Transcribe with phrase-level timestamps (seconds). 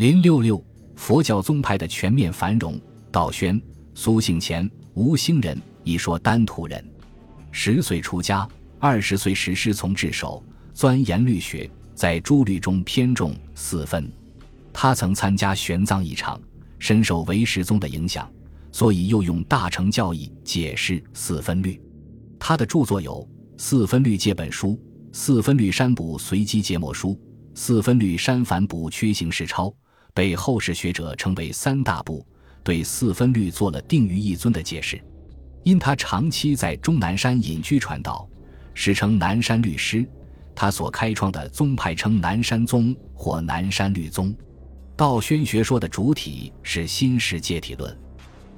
[0.00, 0.64] 零六六，
[0.96, 2.80] 佛教宗派的全面繁荣。
[3.12, 3.60] 道宣、
[3.94, 6.82] 苏姓钱、吴兴人，一说丹徒人。
[7.50, 10.42] 十岁出家，二十岁时师从智守，
[10.72, 14.10] 钻研律学，在诸律中偏重四分。
[14.72, 16.40] 他曾参加玄奘一场，
[16.78, 18.26] 深受唯识宗的影响，
[18.72, 21.78] 所以又用大乘教义解释四分律。
[22.38, 23.22] 他的著作有
[23.62, 24.68] 《四分律戒本书》
[25.12, 27.08] 《四分律删补随机节末书》
[27.54, 29.66] 《四分律删繁补缺行事抄》，
[30.14, 32.24] 被后世学者称为三大部，
[32.62, 35.00] 对四分律做了定于一尊的解释。
[35.62, 38.28] 因他长期在终南山隐居传道，
[38.74, 40.06] 史称南山律师。
[40.54, 44.34] 他所开创的宗派称南山宗或南山律宗。
[44.96, 47.96] 道宣学说的主体是新式界体论。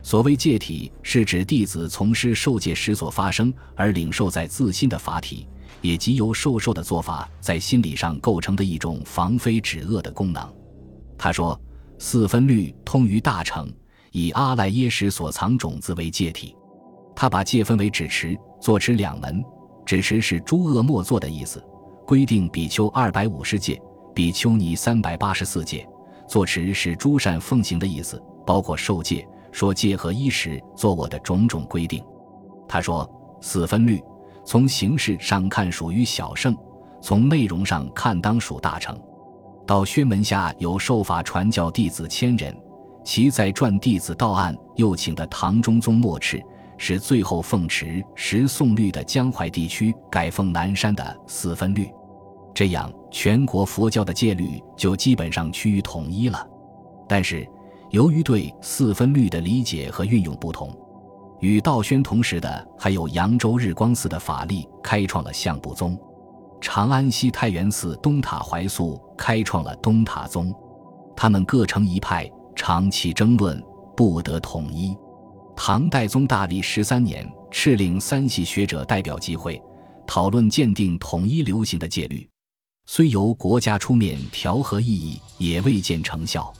[0.02, 5.46] 所谓界体，是指弟子从师受戒时所发生而领受在自心的法体，
[5.80, 10.52] 也即由受受的做法在心理上构成的一种防非止恶的功能。
[11.22, 11.56] 他说
[12.00, 13.72] ：“四分律通于大乘，
[14.10, 16.56] 以阿赖耶识所藏种子为戒体。
[17.14, 19.40] 他把戒分为止持、坐持两门。
[19.87, 21.64] 止持是诸恶莫作的意思，
[22.04, 23.80] 规定比丘二百五十戒，
[24.12, 25.88] 比丘尼三百八十四戒。”
[26.26, 32.04] 坐持是诸善奉行的意思，包括受戒、说戒和衣食做我的种种规定。
[32.68, 33.09] 他说：
[33.40, 34.02] 四分律
[34.45, 36.57] 从形式上看属于小圣，
[37.01, 39.01] 从内容上看当属大乘。
[39.73, 42.54] 到宣门下有受法传教弟子千人，
[43.02, 46.42] 其在传弟子到案又请的唐中宗末敕，
[46.76, 51.88] 是最后奉持十宋律的江淮地区改奉南山的四分律。
[52.52, 56.46] 这样，全国佛教的戒律就基本上趋于统一了。
[57.09, 57.48] 但是，
[57.92, 60.70] 由于对四分律的理解和运用不同，
[61.40, 65.98] 与道宣同时的还有扬州日光寺的法力开创了相部宗，
[66.62, 70.55] 长安西太原寺东塔怀素开创了东塔宗，
[71.16, 73.60] 他们各成一派，长期争论，
[73.97, 74.97] 不得统一。
[75.56, 79.60] 唐代宗大历十三年，敕令三系学者代表集会，
[80.06, 82.26] 讨论鉴定统一流行的戒律。
[82.86, 86.53] 虽由国家出面调和异议，也未见成效。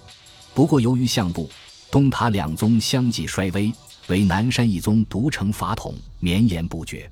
[0.53, 1.49] 不过，由于相部、
[1.93, 3.73] 东塔两宗相继衰微，
[4.09, 7.09] 唯南山一宗独成法统，绵延不绝。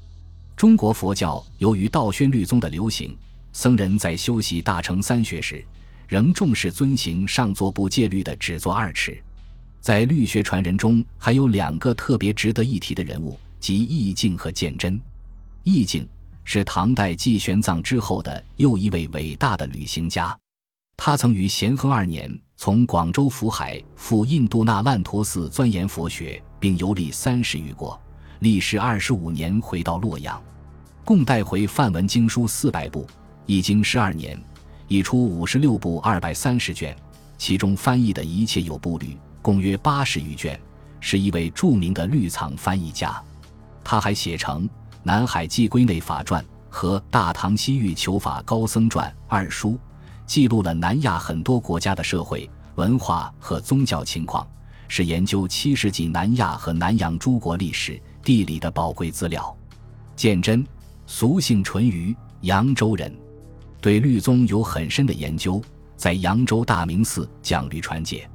[0.61, 3.17] 中国佛教由于道宣律宗的流行，
[3.51, 5.65] 僧人在修习大乘三学时，
[6.07, 9.19] 仍重视遵行上座部戒律的只做二尺。
[9.81, 15.01] 在律学传人中，还有两个特别值得一提的人物，即义净和鉴真。
[15.63, 16.07] 义净。
[16.45, 20.39] 是唐代继玄奘之后的又一位伟大的旅行家，
[20.95, 27.99] 他曾于咸亨二年从广州福海赴印度那烂陀寺钻研佛学，并游历三十余国，
[28.41, 30.43] 历时二十五年回到洛阳，
[31.05, 33.07] 共带回梵文经书四百部，
[33.47, 34.39] 译经十二年，
[34.89, 36.97] 译出五十六部二百三十卷，
[37.39, 40.61] 其中翻译的一切有部律共约八十余卷，
[41.01, 43.23] 是一位著名的律藏翻译家。
[43.85, 44.69] 他还写成。
[45.03, 49.79] 《南海记归内法传》和《大唐西域求法高僧传》二书，
[50.27, 54.47] 记录了南亚很多国家的社会、文化和宗教情况，
[54.89, 59.57] 是研究七世纪南亚和南洋诸国历史、地理的宝贵资料。
[60.17, 60.67] 鉴真，
[61.07, 63.15] 俗姓淳于，扬州人，
[63.81, 65.63] 对律宗有很深的研究，
[65.97, 68.29] 在扬州大明寺讲律传戒。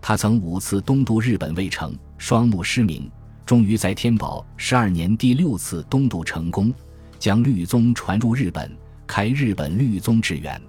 [0.00, 3.10] 他曾五次东渡日本未成，双目失明。
[3.46, 6.72] 终于在天宝十二年第六次东渡成功，
[7.18, 8.74] 将律宗传入日本，
[9.06, 10.60] 开日本律宗之源。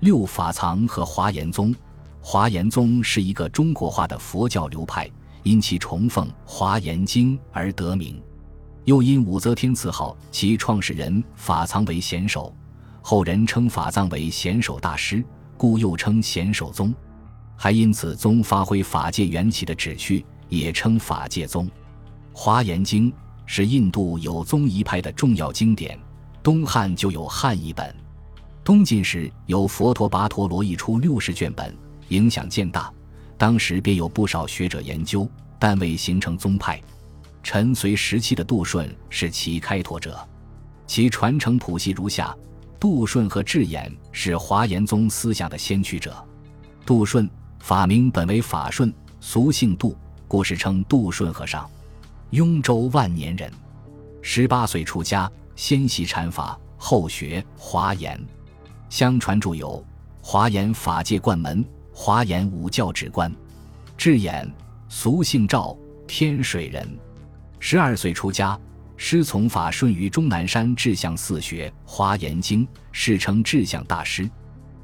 [0.00, 1.74] 六法藏和华严宗，
[2.20, 5.10] 华严宗是一个中国化的佛教流派，
[5.42, 8.20] 因其崇奉《华严经》而得名。
[8.84, 12.52] 又因武则天赐号其创始人法藏为贤首，
[13.00, 15.24] 后人称法藏为贤首大师，
[15.56, 16.92] 故又称贤首宗。
[17.56, 21.66] 还因此宗发挥法界缘起的旨趣，也称法界宗。
[22.32, 23.10] 《华严经》
[23.46, 25.96] 是印度有宗一派的重要经典，
[26.42, 27.94] 东汉就有汉译本，
[28.64, 31.72] 东晋时由佛陀跋陀罗译出六十卷本，
[32.08, 32.92] 影响渐大。
[33.38, 35.28] 当时便有不少学者研究，
[35.62, 36.82] 但未形成宗派。
[37.40, 40.18] 陈隋时期的杜顺是其开拓者，
[40.88, 42.36] 其传承谱系如下：
[42.80, 46.12] 杜顺和智俨是华严宗思想的先驱者。
[46.84, 47.30] 杜顺
[47.60, 51.70] 法名本为法顺，俗姓杜，故事称杜顺和尚。
[52.30, 53.48] 雍州万年人，
[54.20, 58.20] 十八岁出家，先习禅法，后学华严。
[58.90, 59.78] 相传著有
[60.26, 61.64] 《华严法界观门》
[61.94, 63.30] 《华严五教指观》。
[63.96, 64.50] 智俨，
[64.94, 65.74] 俗姓赵，
[66.06, 66.86] 天水人。
[67.58, 68.60] 十二岁出家，
[68.94, 72.62] 师从法顺于终南山智相寺学《华严经》，
[72.92, 74.30] 世称智相大师。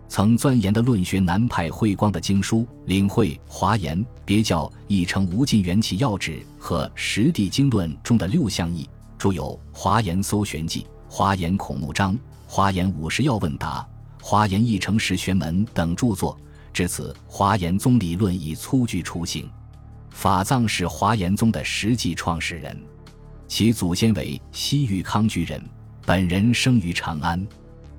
[0.09, 8.89] 曾钻研的论学南派慧光的经书《领会华严》，别教译成《无尽缘起要旨》和《实地经论》中的六项义，
[9.19, 12.15] 著有《华严搜玄记》《华严孔目章》
[12.47, 13.87] 《华严五十要问答》
[14.27, 16.37] 《华严译成十玄门》等著作。
[16.73, 19.47] 至此，华严宗理论已初具雏形。
[20.21, 22.77] 法藏是华严宗的实际创始人，
[23.47, 25.63] 其祖先为西域康居人，
[26.05, 27.47] 本人生于长安，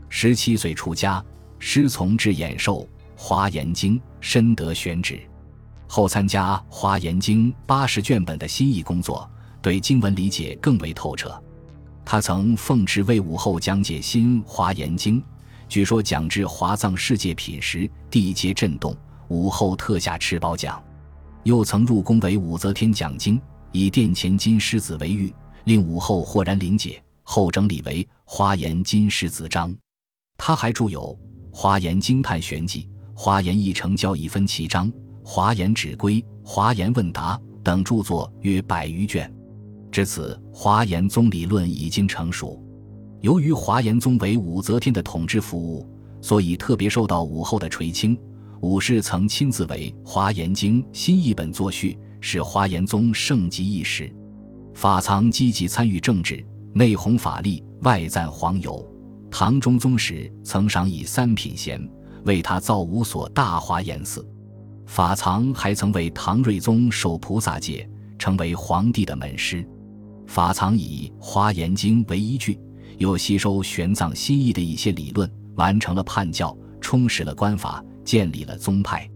[0.09, 1.23] 十七岁出家。
[1.59, 2.81] 师从至演授
[3.15, 5.17] 《华严经》，深得宣旨。
[5.87, 9.25] 后参加《华严经》八十卷本的新译工作，
[9.61, 11.41] 对经文理解更为透彻。
[12.03, 15.21] 他曾奉旨为武后讲解新《华严经》，
[15.69, 18.93] 据说讲至华藏世界品时，地阶震动，
[19.29, 20.83] 武后特下敕褒讲。
[21.49, 23.41] 又曾入宫为武则天讲经，
[23.71, 29.71] 以殿前金狮子为喻，令武后豁然灵解，后整理为《华严金狮子章》。
[30.37, 31.17] 他还著有。
[31.51, 34.93] 华严经探玄记、华严译成教一分七章、
[35.23, 39.33] 华严指归、华严问答等著作约百余卷。
[39.91, 42.63] 至此，华严宗理论已经成熟。
[43.21, 45.89] 由于华严宗为武则天的统治服务，
[46.21, 48.15] 所以特别受到武后的垂青。
[48.61, 54.13] 武氏曾亲自为《华严经》新译本作序，使华严宗盛极一时。
[54.73, 58.85] 法藏积极参与政治，内弘法力，外赞皇友。
[59.31, 61.81] 唐中宗时曾赏以三品衔，
[62.25, 64.27] 为他造五所大华严寺。
[64.85, 69.65] 法藏还曾为唐睿宗受菩萨戒，成为皇帝的门师。
[70.27, 72.59] 法藏以《华严经》为依据，
[72.97, 79.07] 又吸收玄奘新译的一些理论，完成了判教，充实了官法，建立了宗派。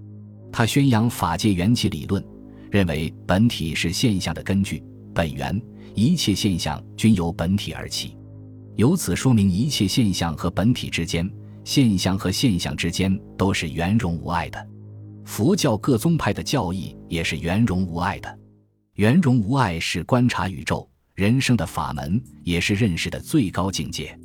[0.51, 2.23] 他宣扬法界缘起理论，
[2.69, 4.83] 认为本体是现象的根据、
[5.15, 5.59] 本源，
[5.95, 8.15] 一切现象均由本体而起。
[8.75, 11.27] 由此说明，一切现象和本体之间，
[11.63, 14.63] 现象和现象之间都是圆融无碍的。
[15.25, 18.39] 佛教各宗派的教义也是圆融无碍的。
[18.93, 24.15] 圆融无碍是观察宇宙、人生的法门，也是认识的最高境界。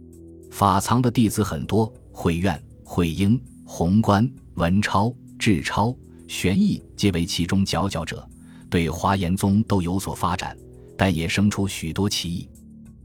[0.51, 5.97] 法藏的弟子很多，慧愿、慧英、宏观、文超、智超、
[6.27, 8.29] 玄义皆为其中佼佼者，
[8.69, 10.55] 对华严宗都有所发展，
[10.97, 12.49] 但也生出许多歧义。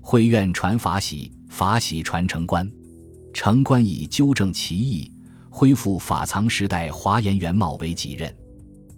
[0.02, 2.70] 慧苑传法喜，法喜传承观，
[3.34, 5.10] 承观以纠正其意，
[5.50, 8.36] 恢复法藏时代华严原貌为己任，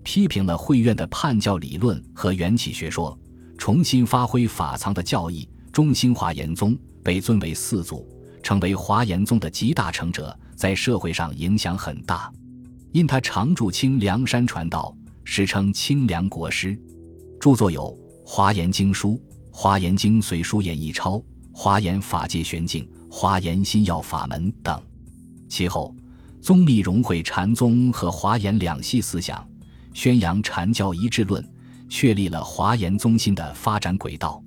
[0.02, 3.18] 批评了慧院的判教理论和缘起学说，
[3.58, 8.08] 重新发挥法藏的教义，中兴华严宗，被尊为四祖，
[8.42, 12.32] 成为华严宗的集大成者，在社会上影响很大。
[12.96, 14.96] 因他常驻清凉山传道，
[15.26, 16.80] 史称清凉国师，
[17.42, 17.82] 著作有
[18.26, 19.10] 《华严经书》。
[19.52, 21.18] 《华严经随书演义钞》
[21.52, 24.82] 《华严法界玄境》《华严心要法门》等。
[25.50, 25.94] 其后，
[26.40, 29.46] 宗密融会禅宗和华严两系思想，
[29.94, 31.46] 宣扬禅教一致论，
[31.90, 34.42] 确立了华严宗心的发展轨道。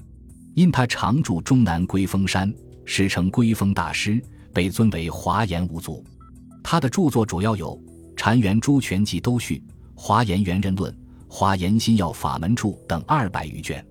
[0.55, 2.51] 因他常驻中南龟峰山，
[2.87, 4.19] 史称龟峰大师，
[4.55, 6.03] 被尊为华严五祖。
[6.63, 7.77] 他的著作主要有
[8.19, 9.63] 《禅源诸全记都序》
[9.95, 10.93] 《华严圆人论》
[11.29, 13.83] 《华严心要法门注》等二百余卷。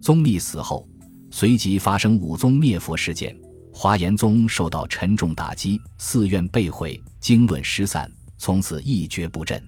[0.00, 0.88] 宗密死后，
[1.32, 3.36] 随即发生武宗灭佛事件，
[3.72, 9.60] 华严宗受到沉重打击，寺院被毁，经论失散，从此一蹶不振。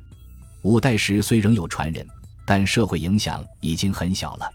[0.62, 2.06] 五代时虽仍有传人，
[2.46, 4.48] 但社会影响已经很小了。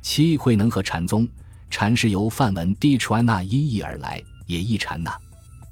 [0.00, 1.28] 七慧能和禅宗，
[1.68, 5.14] 禅是由梵文 d 传那音译而来，也译禅那，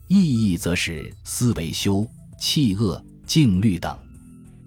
[0.08, 2.06] 意义则是思维修、
[2.38, 3.96] 弃恶、静虑等。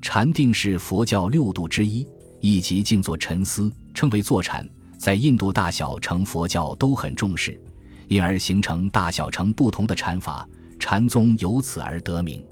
[0.02, 2.08] 禅定是佛教六度之一，
[2.40, 4.68] 以及静坐沉思，称为坐禅。
[4.98, 7.60] 在印度大小乘佛教都很重视，
[8.08, 10.48] 因而形成大小乘不同的禅法，
[10.80, 12.44] 禅宗由此而得名。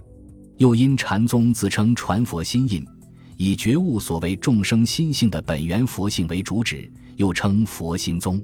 [0.57, 2.85] 又因禅宗自称传佛心印，
[3.35, 8.41] 以觉悟所谓众生心性的本源佛性为主旨，又称佛心宗。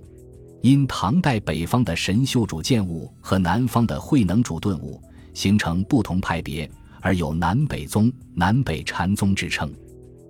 [0.61, 5.01] 因唐代北方的神秀主见悟和南方的慧能主顿悟，
[5.33, 6.69] 形成不同派别，
[7.01, 9.69] 而有南北宗、南北禅宗之称。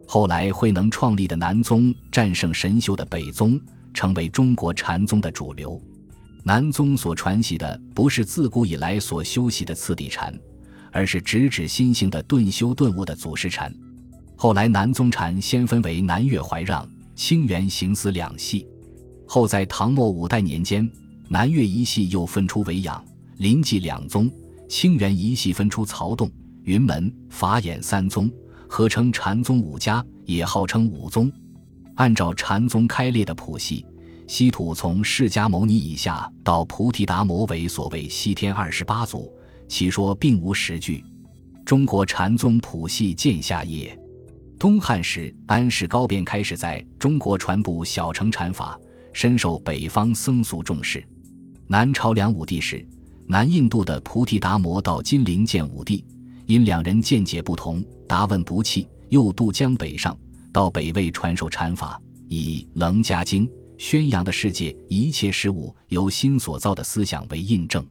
[0.08, 3.60] 后来慧能创立的南宗战胜神修的北宗，
[3.94, 5.80] 成为中国禅宗的主流。
[6.44, 10.34] 南宗所传习的不是自古以来所修习的次第禅，
[10.92, 13.74] 而是直指心性的顿修顿悟的祖师禅。
[14.36, 18.66] 后来南宗禅先分为南岳怀让、清源行思两系，
[19.28, 20.90] 后在唐末五代年间，
[21.30, 23.06] 南岳一系又分出维养、
[23.38, 24.30] 临济两宗，
[24.68, 26.30] 清源一系分出曹洞、
[26.64, 28.32] 云门、法眼三宗。
[28.68, 31.30] 合称禅宗五家，也号称五宗。
[31.96, 33.86] 按照禅宗开列的谱系，
[34.28, 39.30] 西土从释迦牟尼以下到菩提达摩为所谓西天二十八祖，
[39.68, 41.04] 其说并无实据。
[41.66, 44.00] 中国禅宗谱系见下页。
[44.58, 48.80] 东汉时，安世高便开始在中国传布小乘禅法，
[49.12, 51.06] 深受北方僧俗重视。
[51.68, 52.88] 南朝梁武帝时，
[53.28, 56.06] 南印度的菩提达摩到金陵见武帝，
[56.46, 60.18] 因两人见解不同，答问不弃，又渡江北上，
[60.52, 67.86] 到北魏传授禅法，以《楞伽经》宣扬的世界一切事物由心所造的思想为印证。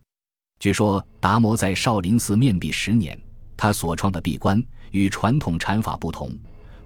[0.59, 3.19] 据说达摩在少林寺面壁十年，
[3.57, 6.31] 他所创的闭关与传统禅法不同。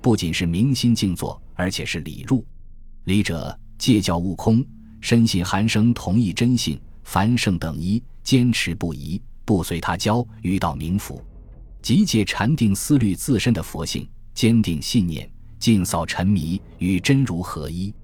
[0.00, 2.44] 不仅是明心静坐，而且是理入。
[3.04, 4.64] 理者戒教悟空，
[5.00, 11.23] 深信寒生同一真性，凡圣等一，坚持不移，不随他教，于道明府。
[11.85, 17.95] 即借禅定思虑自身的佛性，坚定信念，尽扫尘迷，与真如合一。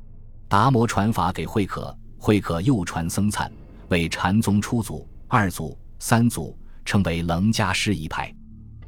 [0.48, 3.50] 达摩传法给慧可，慧可又传僧璨，
[3.88, 8.30] 为禅宗初祖、二祖、三祖，称为楞伽师一派。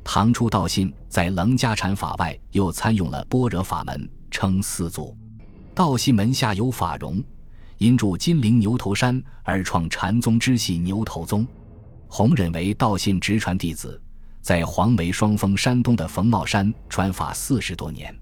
[0.04, 5.16] 唐初道信在楞伽禅法外，又参用了般若法门，称四祖。
[5.74, 7.24] 道信门下有法融，
[7.78, 11.46] 因住金陵牛头山而创禅宗支系牛头宗。
[12.08, 13.98] 弘忍为道信直传弟子，
[14.42, 18.12] 在黄梅双峰山东的冯茂山传法四十多年，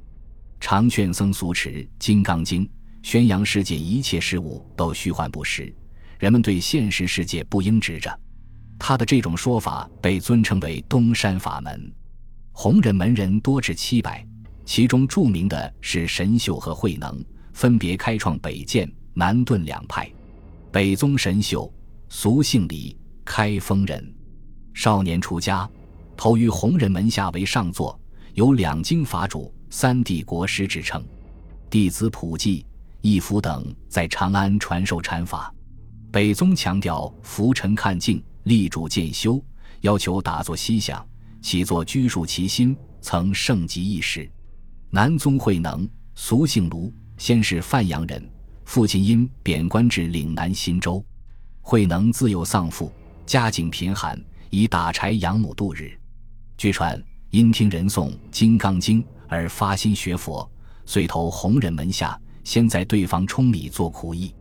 [0.61, 2.63] 常劝僧俗持《金刚经》，
[3.03, 5.75] 宣扬世界一切事物都虚幻不实，
[6.19, 8.15] 人们对现实世界不应执着。
[8.79, 11.91] 他的这种说法被尊称为东山法门，
[12.53, 14.23] 弘忍门人多至七百，
[14.67, 17.25] 其中著名的是神秀和慧能，
[17.55, 20.07] 分别开创北渐、南顿两派。
[20.71, 21.73] 北宗神秀，
[22.11, 24.15] 俗姓李，开封人，
[24.75, 25.69] 少年出家，
[26.21, 27.99] 投于弘忍门下为上座，
[28.35, 31.03] 有两京法主、三帝国师之称。
[31.71, 32.63] 弟子普济、
[33.01, 35.51] 义福等在长安传授禅法。
[36.13, 38.23] 北宗强调浮尘看静。
[38.43, 39.43] 立主渐修，
[39.81, 41.07] 要求打坐息想，
[41.41, 44.31] 起坐拘束其心，曾盛极一时。
[44.91, 48.31] 南宗慧能，俗姓卢，先是范阳人，
[48.67, 51.03] 父亲因贬官至岭南新州。
[51.63, 52.93] 慧能自幼丧父，
[53.25, 55.99] 家境贫寒，以打柴养母度日。
[56.61, 60.47] 据传因听人诵《金刚经》而发心学佛，
[60.85, 64.35] 遂投弘忍门下，先在对方冲里做苦役。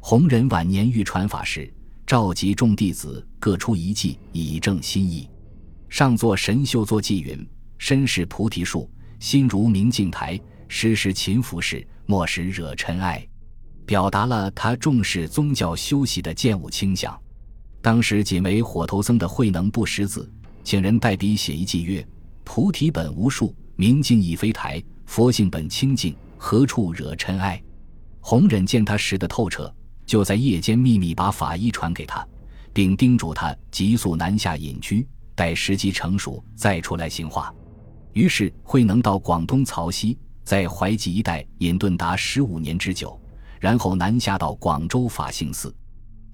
[0.00, 1.70] 弘忍晚年欲传法时。
[2.06, 5.28] 召集众弟子各出一计以正心意。
[5.90, 7.46] 上座神秀作偈云
[7.76, 13.22] ：“身是菩提树，心如明镜台，时时勤拂拭，莫使惹尘埃。”
[13.84, 17.14] 表达了他重视宗教修习的见悟倾向。
[17.82, 20.32] 当时仅为火头僧的慧能不识字，
[20.68, 22.06] 请人代笔写一偈曰
[22.44, 27.58] ：“菩提本无树，明镜亦非台，佛性本清净，何处惹尘埃？”
[28.20, 29.74] 弘忍见他识得透彻。
[30.04, 32.22] 就在夜间秘密把法医传给他，
[32.70, 37.50] 并叮嘱他急速南下隐居，待时机成熟再出来行化。
[38.12, 43.18] 于是慧能到广东曹溪，在怀集一带隐遁达十五年之久，
[43.58, 45.74] 然后南下到广州法性寺。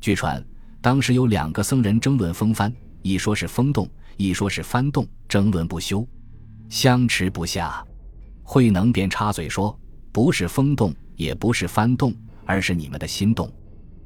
[0.01, 0.45] 据传
[0.81, 6.07] 当时有两个僧人争论风帆，一说是风动，一说是幡动，争论不休，
[6.69, 7.85] 相持不下。
[8.43, 9.79] 慧能便插嘴说
[10.13, 13.51] ：“不是风动，也不是幡动，而是你们的心动。”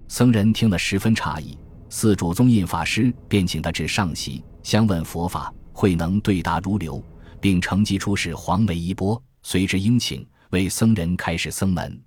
[0.08, 1.58] 僧人听了十分诧异，
[1.90, 5.52] 寺主宗印法师便请他至上席，相问佛法。
[5.72, 7.00] 慧能对答如流，
[7.40, 12.00] 并乘机出示黄梅衣钵，随之应请为僧人开示僧门。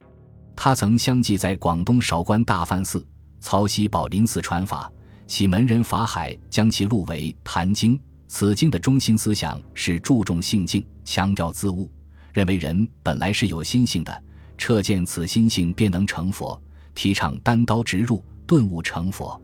[0.56, 3.06] 他曾相继在广东韶关大梵寺、
[3.40, 4.92] 曹溪宝林寺传法，
[5.32, 7.98] 其门人法海将其录为《坛经》。
[8.28, 11.90] 此经的中心思想是注重性境，强调自悟，
[12.34, 14.24] 认为人本来是有心性的，
[14.58, 16.62] 彻见此心性便能成佛。
[16.94, 19.42] 提倡单刀直入、顿悟成佛。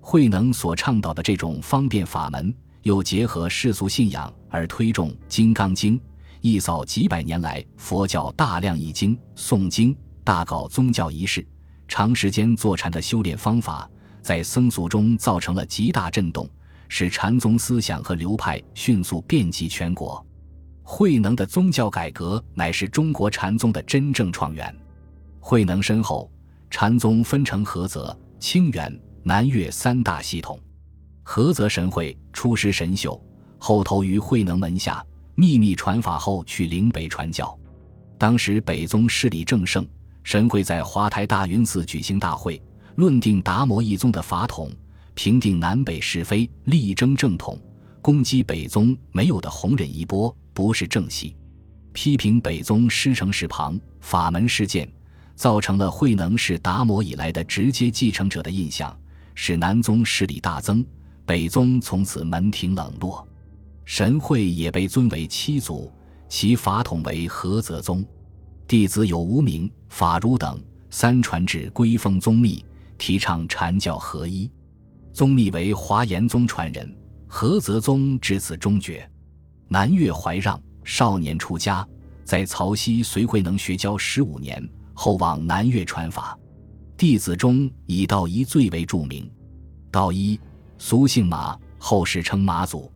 [0.00, 5.98] 慧能所倡导的这种方便法门，又结合世俗信仰而推重《金刚经》，
[6.42, 11.44] 一扫几百年来佛教大量译经、诵经、大搞宗教仪式、
[11.88, 13.90] 长时间坐禅的修炼方法，
[14.24, 16.48] 在僧俗中造成了极大震动，
[16.88, 20.26] 使禅宗思想和流派迅速遍及全国。
[20.82, 24.74] 慧能的宗教改革乃是中国禅宗的真正创源。
[25.38, 26.28] 慧能身后。
[26.70, 30.58] 禅宗分成菏泽、清源、南岳三大系统。
[31.24, 33.22] 菏泽神会出师神秀，
[33.58, 35.04] 后投于慧能门下，
[35.36, 37.56] 秘密传法后去岭北传教。
[38.18, 39.86] 当时北宗势力正盛，
[40.24, 42.60] 神会在华台大云寺举行大会，
[42.96, 44.70] 论定达摩一宗的法统，
[45.14, 47.60] 平定南北是非，力争正统，
[48.00, 51.34] 攻击北宗没有的弘忍一波，不是正系，
[51.92, 54.88] 批评北宗师承事旁，法门事件。
[55.36, 58.96] 造成了慧能是达摩以来的直接继承者的印象，
[59.34, 60.86] 使南宗势力大增，
[61.26, 63.26] 北宗从此门庭冷落。
[63.84, 65.92] 神会也被尊为七祖，
[66.28, 68.04] 其法统为菏泽宗，
[68.68, 72.64] 弟子有无名、法如等三传至归封宗密，
[72.98, 74.50] 提倡禅教合一。
[75.12, 76.92] 宗密为华严宗传人，
[77.28, 79.08] 菏泽宗至此终绝。
[79.68, 81.86] 南岳怀让少年出家，
[82.24, 86.38] 在曹溪随慧能学教十五年，后往南岳传法。
[86.96, 89.30] 弟子中以道一最为著名。
[89.90, 90.38] 道一
[90.78, 92.90] 俗姓马，后世称马祖。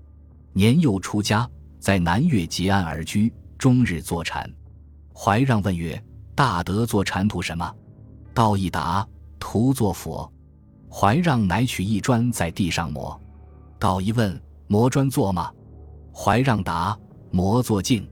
[0.53, 4.49] 年幼出家，在南岳结庵而居，终日坐禅。
[5.15, 6.01] 怀让问曰
[6.35, 7.73] ：“大德坐禅图什么？”
[8.35, 9.07] 道一答
[9.39, 10.31] ：“徒作佛。”
[10.91, 13.21] 怀让乃取一砖在地上磨。
[13.79, 15.53] 道一问：“磨砖做吗？”
[16.15, 16.99] 怀让答
[17.31, 18.09] ：“磨作镜。”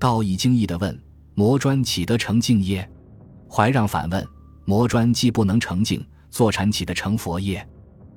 [0.00, 1.00] 道一惊异的问
[1.34, 2.88] ：“磨砖岂得成镜耶？”
[3.48, 4.26] 怀让反问
[4.66, 7.66] ：“磨砖既不能成镜，坐禅岂得成佛耶？”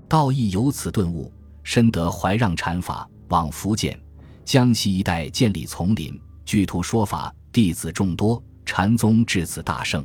[0.09, 1.31] 道义由此顿悟，
[1.63, 3.97] 深得怀让禅法，往福建、
[4.43, 10.03] 江西一带建立丛林，具图说法，弟子众多，禅宗至此大盛。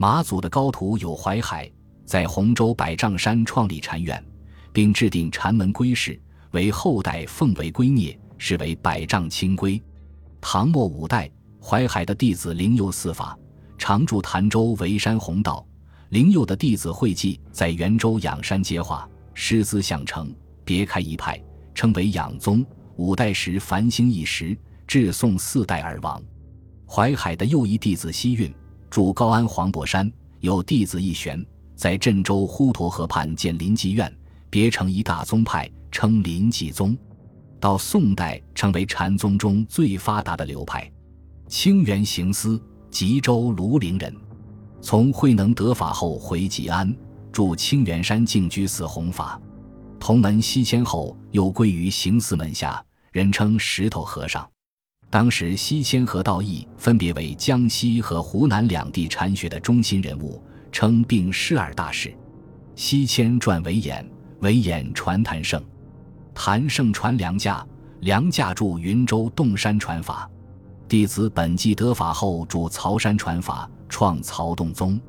[0.00, 1.70] 马祖的高徒有怀海。
[2.06, 4.24] 在洪州百丈山创立禅院，
[4.72, 6.18] 并制定禅门规式，
[6.52, 9.82] 为后代奉为圭臬，是为百丈清规。
[10.40, 13.36] 唐末五代，淮海的弟子灵佑四法，
[13.76, 15.66] 常驻潭州围山弘道。
[16.08, 21.38] 灵佑的弟子慧济在元州仰山接化，师资相承，别开一派，
[21.74, 22.64] 称为养宗。
[22.96, 26.22] 五代时繁兴一时，至宋四代而亡。
[26.86, 28.50] 淮海的又一弟子西运
[28.90, 31.44] 住高安黄柏山，有弟子一玄。
[31.74, 34.12] 在镇州滹沱河畔建临济院，
[34.50, 36.96] 别成一大宗派，称临济宗。
[37.60, 40.90] 到宋代，成为禅宗中最发达的流派。
[41.46, 44.14] 清源行思，吉州庐陵人，
[44.80, 46.92] 从慧能得法后回吉安，
[47.30, 49.40] 住清源山静居寺弘法。
[50.00, 54.48] 同门西迁后，又归于行思门下，人称石头和尚。
[55.10, 60.42] 当时西迁和道义分别为江西和湖南两地禅学的中心人物。
[60.70, 62.14] 称并师二大师，
[62.76, 64.06] 西迁传为演，
[64.40, 65.60] 为演传谭胜，
[66.34, 67.66] 谭胜传梁驾，
[68.00, 70.30] 梁驾住云州洞山传法，
[70.86, 75.00] 弟子本纪得法后住曹山传法，创曹洞宗。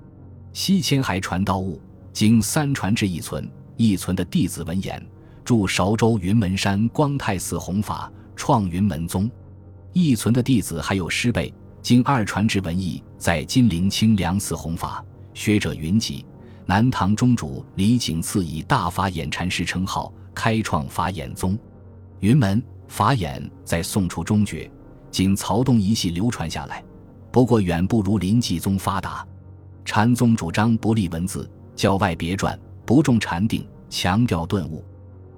[0.53, 1.79] 西迁还传道悟，
[2.13, 5.05] 经三传至一存，一存的弟子文言
[5.43, 9.29] 住韶州云门山光泰寺弘法，创云门宗。
[9.93, 15.03] 一存的弟子还有师辈，经二传之文艺，在金陵清凉寺弘法。
[15.33, 16.25] 学者云集，
[16.65, 21.57] 南唐中主李景赐以大法眼禅师称号，开创法眼宗。
[22.19, 24.69] 云门法眼在宋初中绝，
[25.09, 26.83] 仅曹洞一系流传下来，
[27.31, 29.25] 不过远不如临济宗发达。
[29.85, 34.83] 禅宗主张不立文字，教外别传，不重禅定，强调顿悟。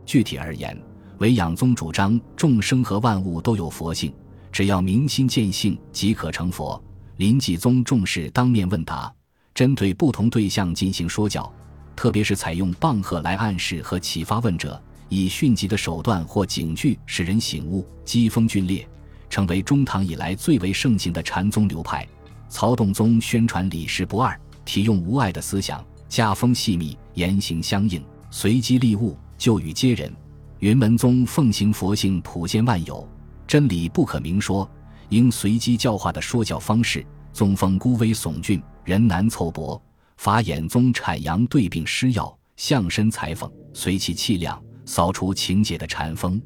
[0.05, 0.77] 具体而言，
[1.19, 4.11] 唯养宗主张众生和万物都有佛性，
[4.51, 6.81] 只要明心见性即可成佛。
[7.17, 9.13] 临济宗重视当面问答。
[9.53, 11.51] 针对不同对象进行说教，
[11.95, 18.87] 特别是采用棒喝来暗示和启发问者，以迅疾的手段或警句使人醒悟，机锋峻烈，
[19.29, 22.07] 成为中唐以来最为盛行的禅宗流派。
[22.47, 30.11] 曹洞宗宣传理事不二，体用无碍的思想，家风细密，言行相应，随机立物，就与接人。
[30.59, 33.07] 云门宗奉行佛性普现万有，
[33.51, 34.65] 真理不可明说，
[35.09, 37.05] 应随机教化的说教方式。
[37.33, 39.83] 宗风孤微耸峻，人难凑薄。
[40.15, 46.41] 法眼宗阐扬对病施药，象身裁缝，随其气量，扫除情节的禅风。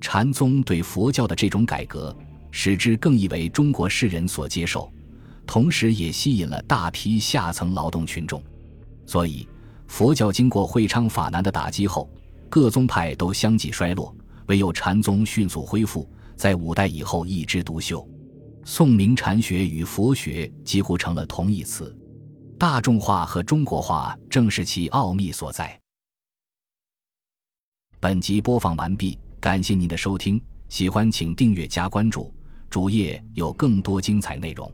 [0.00, 2.16] 禅宗对佛教的这种改革，
[2.50, 4.90] 使之更易为中国世人所接受，
[5.46, 8.42] 同时也吸引了大批下层劳动群众。
[9.04, 9.46] 所以，
[9.86, 12.08] 佛教经过会昌、法南的打击后，
[12.48, 18.08] 各宗派都相继衰落，唯有禅宗迅速恢复，在五代以后一枝独秀。
[18.64, 21.96] 宋明禅学与佛学几乎成了同义词，
[22.58, 25.78] 大众化和中国化正是其奥秘所在。
[27.98, 32.32] 本集播放完毕，感谢您的收听，喜欢请订阅加关注，
[32.70, 34.70] 主页有更多精彩内容。